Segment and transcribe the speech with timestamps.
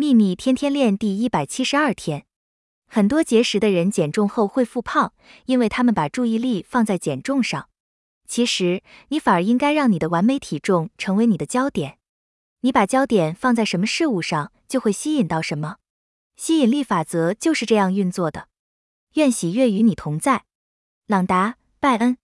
[0.00, 2.24] 秘密天天练第一百七十二天。
[2.86, 5.12] 很多节食的人减重后会复胖
[5.46, 7.68] 因为他们把注意力放在减重上。
[8.28, 11.98] 其实你反而应该让你的完美体重成为你的焦点。
[12.60, 15.78] 你把焦点放在什么事物上就会吸引到什么。
[16.36, 18.46] 吸引力法则就是这样运作的。
[19.14, 20.44] 愿喜悦与你同在。
[21.08, 22.18] 朗达拜恩。